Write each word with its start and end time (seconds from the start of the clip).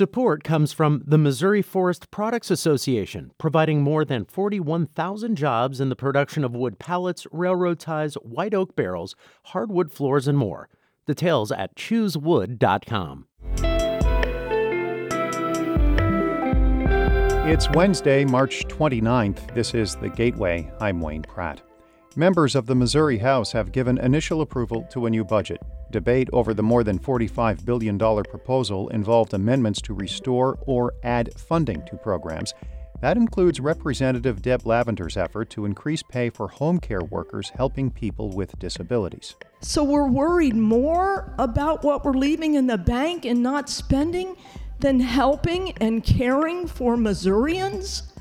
Support 0.00 0.44
comes 0.44 0.72
from 0.72 1.02
the 1.04 1.18
Missouri 1.18 1.60
Forest 1.60 2.10
Products 2.10 2.50
Association, 2.50 3.32
providing 3.36 3.82
more 3.82 4.02
than 4.02 4.24
41,000 4.24 5.36
jobs 5.36 5.78
in 5.78 5.90
the 5.90 5.94
production 5.94 6.42
of 6.42 6.56
wood 6.56 6.78
pallets, 6.78 7.26
railroad 7.30 7.78
ties, 7.78 8.14
white 8.14 8.54
oak 8.54 8.74
barrels, 8.74 9.14
hardwood 9.48 9.92
floors, 9.92 10.26
and 10.26 10.38
more. 10.38 10.70
Details 11.06 11.52
at 11.52 11.76
choosewood.com. 11.76 13.26
It's 17.46 17.68
Wednesday, 17.72 18.24
March 18.24 18.64
29th. 18.68 19.54
This 19.54 19.74
is 19.74 19.96
The 19.96 20.08
Gateway. 20.08 20.72
I'm 20.80 21.02
Wayne 21.02 21.24
Pratt. 21.24 21.60
Members 22.16 22.54
of 22.54 22.64
the 22.64 22.74
Missouri 22.74 23.18
House 23.18 23.52
have 23.52 23.70
given 23.70 23.98
initial 23.98 24.40
approval 24.40 24.88
to 24.92 25.04
a 25.04 25.10
new 25.10 25.26
budget. 25.26 25.60
Debate 25.90 26.28
over 26.32 26.54
the 26.54 26.62
more 26.62 26.84
than 26.84 26.98
$45 26.98 27.64
billion 27.64 27.98
proposal 27.98 28.88
involved 28.88 29.34
amendments 29.34 29.80
to 29.82 29.94
restore 29.94 30.58
or 30.66 30.94
add 31.02 31.32
funding 31.38 31.84
to 31.86 31.96
programs. 31.96 32.54
That 33.00 33.16
includes 33.16 33.60
Representative 33.60 34.42
Deb 34.42 34.62
Lavender's 34.62 35.16
effort 35.16 35.48
to 35.50 35.64
increase 35.64 36.02
pay 36.02 36.28
for 36.28 36.48
home 36.48 36.78
care 36.78 37.02
workers 37.02 37.50
helping 37.56 37.90
people 37.90 38.30
with 38.30 38.58
disabilities. 38.58 39.36
So 39.60 39.82
we're 39.82 40.08
worried 40.08 40.54
more 40.54 41.34
about 41.38 41.82
what 41.82 42.04
we're 42.04 42.12
leaving 42.12 42.54
in 42.54 42.66
the 42.66 42.76
bank 42.76 43.24
and 43.24 43.42
not 43.42 43.70
spending 43.70 44.36
than 44.80 45.00
helping 45.00 45.72
and 45.78 46.02
caring 46.04 46.66
for 46.66 46.96
Missourians? 46.96 48.12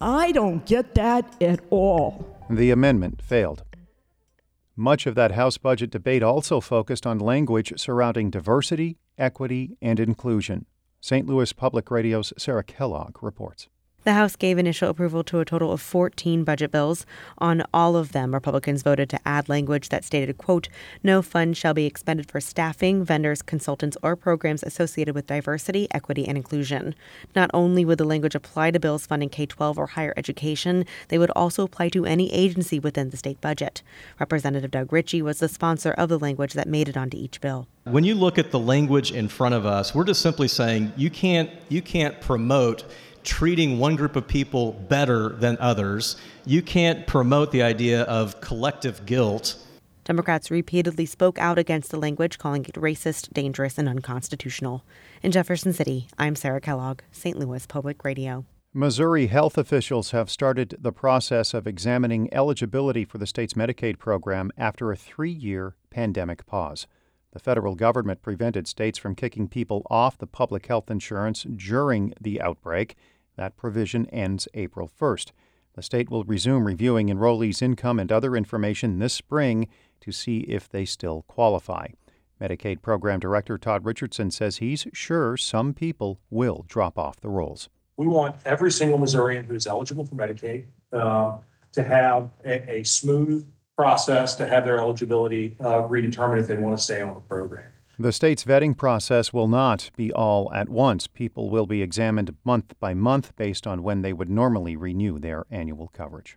I 0.00 0.32
don't 0.32 0.64
get 0.66 0.94
that 0.96 1.40
at 1.42 1.60
all. 1.70 2.36
The 2.50 2.70
amendment 2.70 3.22
failed. 3.22 3.62
Much 4.78 5.06
of 5.06 5.14
that 5.14 5.32
House 5.32 5.56
budget 5.56 5.88
debate 5.88 6.22
also 6.22 6.60
focused 6.60 7.06
on 7.06 7.18
language 7.18 7.72
surrounding 7.78 8.28
diversity, 8.28 8.98
equity, 9.16 9.78
and 9.80 9.98
inclusion. 9.98 10.66
St. 11.00 11.26
Louis 11.26 11.50
Public 11.54 11.90
Radio's 11.90 12.34
Sarah 12.36 12.62
Kellogg 12.62 13.22
reports. 13.22 13.68
The 14.06 14.12
House 14.12 14.36
gave 14.36 14.56
initial 14.56 14.88
approval 14.88 15.24
to 15.24 15.40
a 15.40 15.44
total 15.44 15.72
of 15.72 15.80
14 15.80 16.44
budget 16.44 16.70
bills. 16.70 17.04
On 17.38 17.64
all 17.74 17.96
of 17.96 18.12
them, 18.12 18.32
Republicans 18.32 18.84
voted 18.84 19.10
to 19.10 19.18
add 19.26 19.48
language 19.48 19.88
that 19.88 20.04
stated, 20.04 20.38
quote, 20.38 20.68
no 21.02 21.22
funds 21.22 21.58
shall 21.58 21.74
be 21.74 21.86
expended 21.86 22.30
for 22.30 22.40
staffing, 22.40 23.04
vendors, 23.04 23.42
consultants, 23.42 23.96
or 24.04 24.14
programs 24.14 24.62
associated 24.62 25.16
with 25.16 25.26
diversity, 25.26 25.88
equity, 25.90 26.24
and 26.28 26.36
inclusion. 26.36 26.94
Not 27.34 27.50
only 27.52 27.84
would 27.84 27.98
the 27.98 28.04
language 28.04 28.36
apply 28.36 28.70
to 28.70 28.78
bills 28.78 29.06
funding 29.06 29.28
K 29.28 29.44
12 29.44 29.76
or 29.76 29.88
higher 29.88 30.14
education, 30.16 30.84
they 31.08 31.18
would 31.18 31.30
also 31.30 31.64
apply 31.64 31.88
to 31.88 32.06
any 32.06 32.32
agency 32.32 32.78
within 32.78 33.10
the 33.10 33.16
state 33.16 33.40
budget. 33.40 33.82
Representative 34.20 34.70
Doug 34.70 34.92
Richey 34.92 35.20
was 35.20 35.40
the 35.40 35.48
sponsor 35.48 35.90
of 35.90 36.08
the 36.08 36.18
language 36.20 36.52
that 36.52 36.68
made 36.68 36.88
it 36.88 36.96
onto 36.96 37.16
each 37.16 37.40
bill. 37.40 37.66
When 37.82 38.04
you 38.04 38.14
look 38.14 38.38
at 38.38 38.52
the 38.52 38.58
language 38.58 39.10
in 39.10 39.26
front 39.28 39.56
of 39.56 39.66
us, 39.66 39.96
we're 39.96 40.04
just 40.04 40.20
simply 40.20 40.46
saying 40.46 40.92
you 40.96 41.10
can't 41.10 41.50
you 41.68 41.82
can't 41.82 42.20
promote 42.20 42.84
treating 43.26 43.78
one 43.78 43.96
group 43.96 44.16
of 44.16 44.26
people 44.26 44.72
better 44.88 45.30
than 45.30 45.58
others. 45.60 46.16
You 46.46 46.62
can't 46.62 47.06
promote 47.06 47.50
the 47.50 47.62
idea 47.62 48.02
of 48.04 48.40
collective 48.40 49.04
guilt. 49.04 49.56
Democrats 50.04 50.50
repeatedly 50.50 51.04
spoke 51.04 51.36
out 51.38 51.58
against 51.58 51.90
the 51.90 51.98
language, 51.98 52.38
calling 52.38 52.64
it 52.64 52.74
racist, 52.74 53.32
dangerous, 53.32 53.76
and 53.76 53.88
unconstitutional. 53.88 54.84
In 55.20 55.32
Jefferson 55.32 55.72
City, 55.72 56.06
I'm 56.16 56.36
Sarah 56.36 56.60
Kellogg, 56.60 57.00
St. 57.10 57.36
Louis 57.36 57.66
Public 57.66 58.04
Radio. 58.04 58.46
Missouri 58.72 59.26
health 59.26 59.58
officials 59.58 60.12
have 60.12 60.30
started 60.30 60.76
the 60.78 60.92
process 60.92 61.54
of 61.54 61.66
examining 61.66 62.32
eligibility 62.32 63.04
for 63.04 63.18
the 63.18 63.26
state's 63.26 63.54
Medicaid 63.54 63.98
program 63.98 64.52
after 64.56 64.92
a 64.92 64.96
three 64.96 65.32
year 65.32 65.74
pandemic 65.90 66.46
pause. 66.46 66.86
The 67.32 67.38
federal 67.40 67.74
government 67.74 68.22
prevented 68.22 68.68
states 68.68 68.98
from 68.98 69.14
kicking 69.14 69.48
people 69.48 69.86
off 69.90 70.16
the 70.16 70.26
public 70.26 70.66
health 70.66 70.90
insurance 70.90 71.42
during 71.42 72.14
the 72.20 72.40
outbreak. 72.40 72.96
That 73.36 73.56
provision 73.56 74.06
ends 74.06 74.48
April 74.54 74.90
1st. 75.00 75.32
The 75.74 75.82
state 75.82 76.10
will 76.10 76.24
resume 76.24 76.64
reviewing 76.64 77.08
enrollees' 77.08 77.60
income 77.60 77.98
and 77.98 78.10
other 78.10 78.34
information 78.34 78.98
this 78.98 79.12
spring 79.12 79.68
to 80.00 80.10
see 80.10 80.38
if 80.40 80.68
they 80.68 80.86
still 80.86 81.22
qualify. 81.28 81.88
Medicaid 82.40 82.82
Program 82.82 83.20
Director 83.20 83.58
Todd 83.58 83.84
Richardson 83.84 84.30
says 84.30 84.58
he's 84.58 84.86
sure 84.92 85.36
some 85.36 85.74
people 85.74 86.20
will 86.30 86.64
drop 86.68 86.98
off 86.98 87.20
the 87.20 87.28
rolls. 87.28 87.68
We 87.96 88.06
want 88.06 88.36
every 88.44 88.70
single 88.70 88.98
Missourian 88.98 89.44
who's 89.44 89.66
eligible 89.66 90.04
for 90.04 90.16
Medicaid 90.16 90.66
uh, 90.92 91.38
to 91.72 91.82
have 91.82 92.30
a, 92.44 92.80
a, 92.80 92.82
smooth 92.84 93.46
process 93.76 94.34
to 94.36 94.46
have 94.46 94.64
their 94.64 94.78
eligibility 94.78 95.56
uh, 95.60 95.82
redetermined 95.82 96.40
if 96.40 96.46
they 96.46 96.56
want 96.56 96.76
to 96.76 96.82
stay 96.82 97.00
on 97.00 97.14
the 97.14 97.20
program. 97.20 97.64
The 97.98 98.12
state's 98.12 98.44
vetting 98.44 98.76
process 98.76 99.32
will 99.32 99.48
not 99.48 99.90
be 99.96 100.12
all 100.12 100.52
at 100.52 100.68
once. 100.68 101.06
People 101.06 101.48
will 101.48 101.66
be 101.66 101.80
examined 101.80 102.36
month 102.44 102.74
by 102.78 102.92
month 102.92 103.34
based 103.36 103.66
on 103.66 103.82
when 103.82 104.02
they 104.02 104.12
would 104.12 104.28
normally 104.28 104.76
renew 104.76 105.18
their 105.18 105.46
annual 105.50 105.88
coverage. 105.88 106.36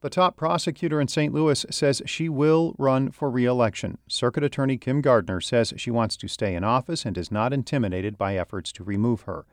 The 0.00 0.10
top 0.10 0.36
prosecutor 0.36 1.00
in 1.00 1.06
St. 1.06 1.32
Louis 1.32 1.64
says 1.70 2.02
she 2.06 2.28
will 2.28 2.74
run 2.76 3.12
for 3.12 3.30
re 3.30 3.44
election. 3.44 3.98
Circuit 4.08 4.42
Attorney 4.42 4.78
Kim 4.78 5.00
Gardner 5.00 5.40
says 5.40 5.74
she 5.76 5.92
wants 5.92 6.16
to 6.16 6.28
stay 6.28 6.56
in 6.56 6.64
office 6.64 7.04
and 7.04 7.16
is 7.16 7.30
not 7.30 7.52
intimidated 7.52 8.18
by 8.18 8.36
efforts 8.36 8.72
to 8.72 8.84
remove 8.84 9.22
her. 9.22 9.44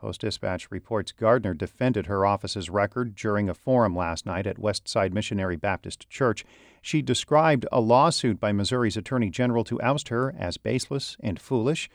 Post 0.00 0.22
Dispatch 0.22 0.70
reports 0.70 1.12
Gardner 1.12 1.52
defended 1.52 2.06
her 2.06 2.24
office's 2.24 2.70
record 2.70 3.14
during 3.14 3.50
a 3.50 3.54
forum 3.54 3.94
last 3.94 4.24
night 4.24 4.46
at 4.46 4.56
Westside 4.56 5.12
Missionary 5.12 5.56
Baptist 5.56 6.08
Church. 6.08 6.42
She 6.80 7.02
described 7.02 7.66
a 7.70 7.82
lawsuit 7.82 8.40
by 8.40 8.50
Missouri's 8.52 8.96
Attorney 8.96 9.28
General 9.28 9.62
to 9.64 9.78
oust 9.82 10.08
her 10.08 10.34
as 10.38 10.56
baseless 10.56 11.18
and 11.20 11.38
foolish. 11.38 11.90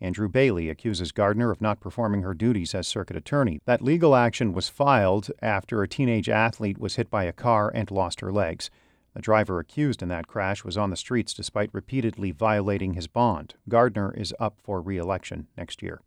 Andrew 0.00 0.26
Bailey 0.26 0.70
accuses 0.70 1.12
Gardner 1.12 1.50
of 1.50 1.60
not 1.60 1.80
performing 1.80 2.22
her 2.22 2.32
duties 2.32 2.74
as 2.74 2.88
circuit 2.88 3.18
attorney. 3.18 3.60
That 3.66 3.82
legal 3.82 4.16
action 4.16 4.54
was 4.54 4.70
filed 4.70 5.30
after 5.42 5.82
a 5.82 5.88
teenage 5.88 6.30
athlete 6.30 6.78
was 6.78 6.96
hit 6.96 7.10
by 7.10 7.24
a 7.24 7.32
car 7.32 7.70
and 7.74 7.90
lost 7.90 8.20
her 8.20 8.32
legs. 8.32 8.70
The 9.12 9.20
driver 9.20 9.58
accused 9.58 10.00
in 10.02 10.08
that 10.08 10.28
crash 10.28 10.64
was 10.64 10.78
on 10.78 10.88
the 10.88 10.96
streets 10.96 11.34
despite 11.34 11.68
repeatedly 11.74 12.30
violating 12.30 12.94
his 12.94 13.06
bond. 13.06 13.56
Gardner 13.68 14.14
is 14.14 14.32
up 14.40 14.56
for 14.62 14.80
re 14.80 14.96
election 14.96 15.48
next 15.58 15.82
year. 15.82 16.00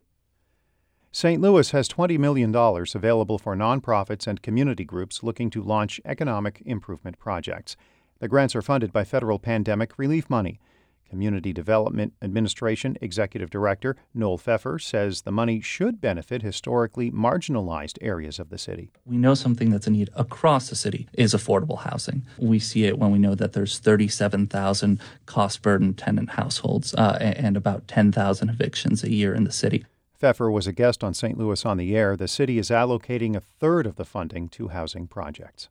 St. 1.16 1.40
Louis 1.40 1.70
has 1.70 1.88
$20 1.90 2.18
million 2.18 2.56
available 2.56 3.38
for 3.38 3.56
nonprofits 3.56 4.26
and 4.26 4.42
community 4.42 4.84
groups 4.84 5.22
looking 5.22 5.52
to 5.52 5.62
launch 5.62 6.02
economic 6.06 6.64
improvement 6.66 7.20
projects. 7.20 7.76
The 8.18 8.28
grants 8.28 8.56
are 8.56 8.64
funded 8.64 8.92
by 8.92 9.04
federal 9.04 9.38
pandemic 9.38 10.00
relief 10.00 10.28
money. 10.28 10.60
Community 11.08 11.54
Development 11.54 12.14
Administration 12.24 12.98
Executive 13.00 13.52
Director 13.52 13.96
Noel 14.16 14.40
Pfeffer 14.40 14.80
says 14.80 15.22
the 15.22 15.32
money 15.32 15.62
should 15.62 16.02
benefit 16.02 16.42
historically 16.42 17.12
marginalized 17.12 18.00
areas 18.02 18.40
of 18.40 18.50
the 18.50 18.58
city. 18.58 18.90
We 19.06 19.18
know 19.18 19.36
something 19.36 19.70
that's 19.70 19.86
a 19.86 19.92
need 19.92 20.10
across 20.16 20.70
the 20.70 20.76
city 20.76 21.08
is 21.14 21.36
affordable 21.36 21.82
housing. 21.82 22.26
We 22.40 22.58
see 22.58 22.86
it 22.86 22.98
when 22.98 23.12
we 23.12 23.20
know 23.20 23.36
that 23.36 23.54
there's 23.54 23.78
37,000 23.78 25.00
cost 25.28 25.62
burdened 25.62 26.00
tenant 26.00 26.32
households 26.32 26.96
uh, 26.96 27.20
and 27.22 27.56
about 27.56 27.88
10,000 27.88 28.50
evictions 28.50 29.04
a 29.04 29.12
year 29.12 29.36
in 29.36 29.44
the 29.44 29.52
city. 29.52 29.86
Pfeffer 30.24 30.50
was 30.50 30.68
a 30.68 30.72
guest 30.72 31.04
on 31.04 31.14
St. 31.14 31.38
Louis 31.38 31.66
on 31.66 31.76
the 31.76 31.98
Air. 31.98 32.16
The 32.16 32.30
city 32.30 32.58
is 32.58 32.70
allocating 32.70 33.36
a 33.36 33.42
third 33.42 33.86
of 33.86 33.98
the 33.98 34.06
funding 34.06 34.48
to 34.52 34.70
housing 34.70 35.06
projects. 35.06 35.68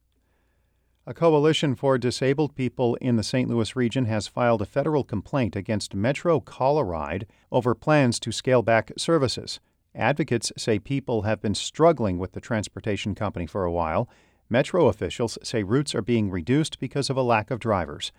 A 1.06 1.14
coalition 1.14 1.74
for 1.74 1.96
disabled 1.96 2.54
people 2.54 2.96
in 2.96 3.16
the 3.16 3.22
St. 3.22 3.48
Louis 3.48 3.74
region 3.74 4.04
has 4.04 4.28
filed 4.28 4.60
a 4.60 4.66
federal 4.66 5.04
complaint 5.04 5.56
against 5.56 5.94
Metro 5.94 6.38
Call-A-Ride 6.38 7.26
over 7.50 7.74
plans 7.74 8.20
to 8.20 8.30
scale 8.30 8.60
back 8.60 8.92
services. 8.98 9.58
Advocates 9.94 10.52
say 10.58 10.78
people 10.78 11.22
have 11.22 11.40
been 11.40 11.54
struggling 11.54 12.18
with 12.18 12.32
the 12.32 12.40
transportation 12.40 13.14
company 13.14 13.46
for 13.46 13.64
a 13.64 13.72
while. 13.72 14.06
Metro 14.50 14.86
officials 14.86 15.38
say 15.42 15.62
routes 15.62 15.94
are 15.94 16.02
being 16.02 16.30
reduced 16.30 16.78
because 16.78 17.08
of 17.08 17.16
a 17.16 17.22
lack 17.22 17.50
of 17.50 17.58
drivers. 17.58 18.12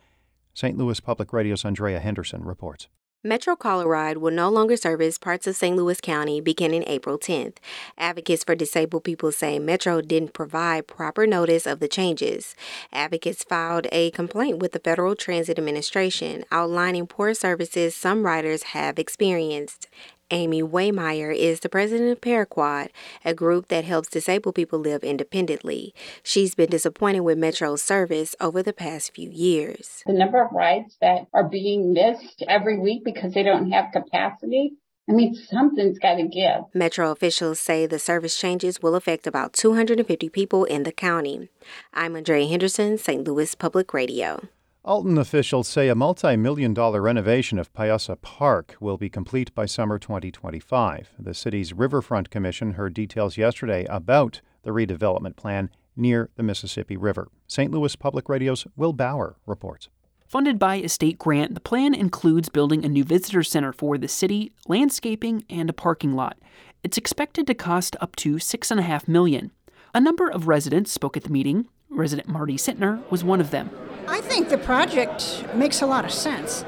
St. 0.55 0.79
Louis 0.79 0.99
Public 0.99 1.31
Radio's 1.31 1.63
Andrea 1.63 1.99
Henderson 1.99 2.43
reports. 2.43 2.87
Metro 3.25 3.55
Call-A-Ride 3.55 4.17
will 4.17 4.33
no 4.33 4.49
longer 4.49 4.75
service 4.75 5.17
parts 5.17 5.47
of 5.47 5.55
St. 5.55 5.77
Louis 5.77 6.01
County 6.01 6.41
beginning 6.41 6.83
April 6.87 7.17
10th. 7.17 7.55
Advocates 7.97 8.43
for 8.43 8.53
disabled 8.53 9.05
people 9.05 9.31
say 9.31 9.59
Metro 9.59 10.01
didn't 10.01 10.33
provide 10.33 10.87
proper 10.87 11.25
notice 11.25 11.65
of 11.65 11.79
the 11.79 11.87
changes. 11.87 12.53
Advocates 12.91 13.45
filed 13.45 13.87
a 13.93 14.11
complaint 14.11 14.59
with 14.59 14.73
the 14.73 14.79
Federal 14.79 15.15
Transit 15.15 15.57
Administration 15.57 16.43
outlining 16.51 17.07
poor 17.07 17.33
services 17.33 17.95
some 17.95 18.25
riders 18.25 18.63
have 18.63 18.99
experienced. 18.99 19.87
Aimee 20.31 20.61
Wehmeier 20.61 21.35
is 21.35 21.59
the 21.59 21.69
president 21.69 22.11
of 22.11 22.21
Paraquad, 22.21 22.89
a 23.23 23.33
group 23.33 23.67
that 23.67 23.85
helps 23.85 24.09
disabled 24.09 24.55
people 24.55 24.79
live 24.79 25.03
independently. 25.03 25.93
She's 26.23 26.55
been 26.55 26.69
disappointed 26.69 27.21
with 27.21 27.37
Metro's 27.37 27.81
service 27.81 28.35
over 28.39 28.63
the 28.63 28.73
past 28.73 29.13
few 29.13 29.29
years. 29.29 30.03
The 30.05 30.13
number 30.13 30.43
of 30.43 30.51
rides 30.51 30.97
that 31.01 31.27
are 31.33 31.47
being 31.47 31.93
missed 31.93 32.43
every 32.47 32.79
week 32.79 33.03
because 33.03 33.33
they 33.33 33.43
don't 33.43 33.71
have 33.71 33.91
capacity 33.91 34.73
I 35.09 35.11
mean, 35.11 35.35
something's 35.35 35.99
got 35.99 36.15
to 36.15 36.27
give. 36.27 36.63
Metro 36.73 37.11
officials 37.11 37.59
say 37.59 37.85
the 37.85 37.99
service 37.99 38.39
changes 38.39 38.81
will 38.81 38.95
affect 38.95 39.27
about 39.27 39.51
250 39.51 40.29
people 40.29 40.63
in 40.63 40.83
the 40.83 40.93
county. 40.93 41.49
I'm 41.93 42.15
Andrea 42.15 42.47
Henderson, 42.47 42.97
St. 42.97 43.27
Louis 43.27 43.53
Public 43.53 43.93
Radio. 43.93 44.47
Alton 44.85 45.17
officials 45.17 45.69
say 45.69 45.87
a 45.87 45.95
multi 45.95 46.35
million 46.35 46.73
dollar 46.73 47.01
renovation 47.01 47.57
of 47.57 47.71
Piasa 47.71 48.21
Park 48.21 48.75
will 48.81 48.97
be 48.97 49.09
complete 49.09 49.55
by 49.55 49.65
summer 49.65 49.97
2025. 49.97 51.11
The 51.17 51.33
city's 51.33 51.71
Riverfront 51.71 52.29
Commission 52.29 52.73
heard 52.73 52.93
details 52.93 53.37
yesterday 53.37 53.85
about 53.85 54.41
the 54.63 54.71
redevelopment 54.71 55.37
plan 55.37 55.69
near 55.95 56.31
the 56.35 56.43
Mississippi 56.43 56.97
River. 56.97 57.29
St. 57.47 57.71
Louis 57.71 57.95
Public 57.95 58.27
Radio's 58.27 58.67
Will 58.75 58.91
Bauer 58.91 59.37
reports. 59.45 59.87
Funded 60.27 60.59
by 60.59 60.75
a 60.75 60.89
state 60.89 61.17
grant, 61.17 61.53
the 61.53 61.61
plan 61.61 61.93
includes 61.93 62.49
building 62.49 62.83
a 62.83 62.89
new 62.89 63.05
visitor 63.05 63.41
center 63.41 63.71
for 63.71 63.97
the 63.97 64.09
city, 64.09 64.51
landscaping, 64.67 65.45
and 65.49 65.69
a 65.69 65.73
parking 65.73 66.13
lot. 66.13 66.37
It's 66.83 66.97
expected 66.97 67.47
to 67.47 67.53
cost 67.53 67.95
up 68.01 68.17
to 68.17 68.37
six 68.37 68.69
and 68.69 68.81
a 68.81 68.83
half 68.83 69.07
million. 69.07 69.51
A 69.93 70.01
number 70.01 70.27
of 70.27 70.49
residents 70.49 70.91
spoke 70.91 71.15
at 71.15 71.23
the 71.23 71.29
meeting. 71.29 71.69
Resident 71.89 72.27
Marty 72.27 72.57
Sintner 72.57 73.09
was 73.09 73.23
one 73.23 73.39
of 73.39 73.51
them. 73.51 73.69
I 74.07 74.21
think 74.21 74.49
the 74.49 74.57
project 74.57 75.45
makes 75.55 75.81
a 75.81 75.85
lot 75.85 76.05
of 76.05 76.11
sense. 76.11 76.65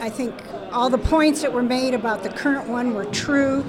I 0.00 0.10
think 0.10 0.34
all 0.72 0.90
the 0.90 0.98
points 0.98 1.42
that 1.42 1.52
were 1.52 1.62
made 1.62 1.94
about 1.94 2.22
the 2.22 2.28
current 2.28 2.68
one 2.68 2.94
were 2.94 3.04
true. 3.06 3.64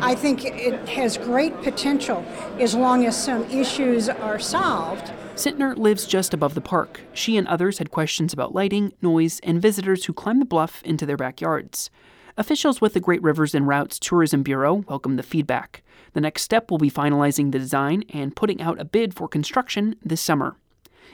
I 0.00 0.14
think 0.14 0.44
it 0.44 0.88
has 0.88 1.16
great 1.16 1.62
potential 1.62 2.24
as 2.58 2.74
long 2.74 3.06
as 3.06 3.22
some 3.22 3.44
issues 3.50 4.08
are 4.08 4.38
solved. 4.38 5.12
Sintner 5.34 5.76
lives 5.76 6.06
just 6.06 6.34
above 6.34 6.54
the 6.54 6.60
park. 6.60 7.00
She 7.12 7.36
and 7.36 7.46
others 7.48 7.78
had 7.78 7.90
questions 7.90 8.32
about 8.32 8.54
lighting, 8.54 8.92
noise, 9.00 9.40
and 9.42 9.62
visitors 9.62 10.04
who 10.04 10.12
climb 10.12 10.38
the 10.38 10.44
bluff 10.44 10.82
into 10.82 11.06
their 11.06 11.16
backyards. 11.16 11.90
Officials 12.36 12.80
with 12.80 12.94
the 12.94 13.00
Great 13.00 13.22
Rivers 13.22 13.54
and 13.54 13.66
Routes 13.66 13.98
Tourism 13.98 14.42
Bureau 14.42 14.84
welcomed 14.88 15.18
the 15.18 15.22
feedback. 15.22 15.82
The 16.12 16.20
next 16.20 16.42
step 16.42 16.70
will 16.70 16.78
be 16.78 16.90
finalizing 16.90 17.52
the 17.52 17.58
design 17.58 18.04
and 18.10 18.34
putting 18.34 18.60
out 18.60 18.80
a 18.80 18.84
bid 18.84 19.14
for 19.14 19.28
construction 19.28 19.96
this 20.02 20.20
summer. 20.20 20.56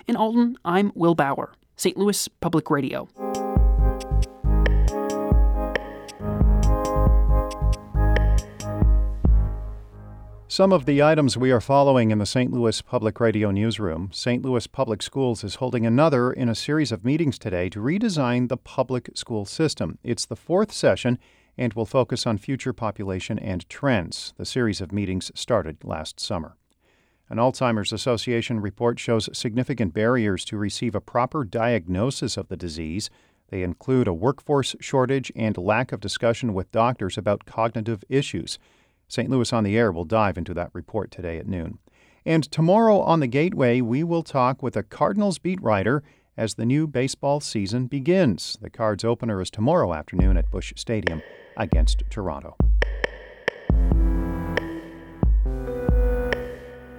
In 0.08 0.14
Alton, 0.14 0.56
I'm 0.64 0.92
Will 0.94 1.16
Bauer, 1.16 1.54
St. 1.74 1.96
Louis 1.96 2.28
Public 2.28 2.70
Radio. 2.70 3.08
Some 10.46 10.72
of 10.72 10.86
the 10.86 11.02
items 11.02 11.36
we 11.36 11.50
are 11.50 11.60
following 11.60 12.12
in 12.12 12.18
the 12.18 12.24
St. 12.24 12.52
Louis 12.52 12.80
Public 12.82 13.18
Radio 13.18 13.50
newsroom. 13.50 14.10
St. 14.12 14.44
Louis 14.44 14.68
Public 14.68 15.02
Schools 15.02 15.42
is 15.42 15.56
holding 15.56 15.84
another 15.84 16.32
in 16.32 16.48
a 16.48 16.54
series 16.54 16.92
of 16.92 17.04
meetings 17.04 17.36
today 17.36 17.68
to 17.70 17.80
redesign 17.80 18.48
the 18.48 18.56
public 18.56 19.10
school 19.16 19.44
system. 19.44 19.98
It's 20.04 20.24
the 20.24 20.36
fourth 20.36 20.70
session 20.70 21.18
and 21.58 21.74
will 21.74 21.84
focus 21.84 22.28
on 22.28 22.38
future 22.38 22.72
population 22.72 23.40
and 23.40 23.68
trends. 23.68 24.34
The 24.36 24.46
series 24.46 24.80
of 24.80 24.92
meetings 24.92 25.32
started 25.34 25.82
last 25.82 26.20
summer. 26.20 26.56
An 27.28 27.38
Alzheimer's 27.38 27.92
Association 27.92 28.60
report 28.60 29.00
shows 29.00 29.28
significant 29.36 29.92
barriers 29.92 30.44
to 30.44 30.56
receive 30.56 30.94
a 30.94 31.00
proper 31.00 31.44
diagnosis 31.44 32.36
of 32.36 32.48
the 32.48 32.56
disease. 32.56 33.10
They 33.48 33.64
include 33.64 34.06
a 34.06 34.14
workforce 34.14 34.76
shortage 34.80 35.32
and 35.34 35.58
lack 35.58 35.90
of 35.90 35.98
discussion 36.00 36.54
with 36.54 36.70
doctors 36.70 37.18
about 37.18 37.44
cognitive 37.44 38.04
issues. 38.08 38.60
St. 39.08 39.28
Louis 39.28 39.52
on 39.52 39.64
the 39.64 39.76
Air 39.76 39.90
will 39.90 40.04
dive 40.04 40.38
into 40.38 40.54
that 40.54 40.70
report 40.72 41.10
today 41.10 41.38
at 41.38 41.48
noon. 41.48 41.78
And 42.24 42.48
tomorrow 42.50 43.00
on 43.00 43.20
the 43.20 43.26
Gateway, 43.26 43.80
we 43.80 44.04
will 44.04 44.22
talk 44.22 44.62
with 44.62 44.76
a 44.76 44.82
Cardinals 44.84 45.38
beat 45.38 45.60
writer 45.60 46.04
as 46.36 46.54
the 46.54 46.66
new 46.66 46.86
baseball 46.86 47.40
season 47.40 47.86
begins. 47.86 48.56
The 48.60 48.70
Cards 48.70 49.04
opener 49.04 49.40
is 49.40 49.50
tomorrow 49.50 49.94
afternoon 49.94 50.36
at 50.36 50.50
Busch 50.50 50.72
Stadium 50.76 51.22
against 51.56 52.04
Toronto. 52.10 52.56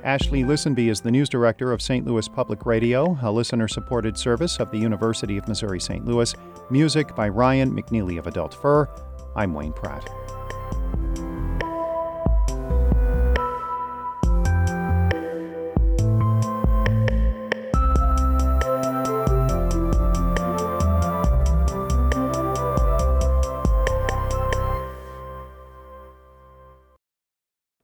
Ashley 0.08 0.44
Lisenby 0.46 0.90
is 0.90 1.02
the 1.02 1.12
news 1.12 1.28
director 1.28 1.74
of 1.74 1.82
St. 1.82 2.08
Louis 2.08 2.30
Public 2.30 2.66
Radio, 2.66 3.20
a 3.24 3.30
listener 3.30 3.68
supported 3.68 4.18
service 4.18 4.58
of 4.58 4.72
the 4.72 4.78
University 4.78 5.38
of 5.38 5.50
Missouri 5.50 5.82
St. 5.82 6.06
Louis. 6.06 6.34
Music 6.70 7.14
by 7.14 7.28
Ryan 7.28 7.76
McNeely 7.76 8.18
of 8.18 8.26
Adult 8.26 8.54
Fur. 8.54 8.88
I'm 9.36 9.54
Wayne 9.54 9.74
Pratt. 9.74 10.10